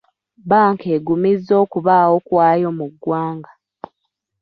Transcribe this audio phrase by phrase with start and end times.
[0.43, 3.51] Bbanka eggumizza okubaawo kwayo mu ggwanga.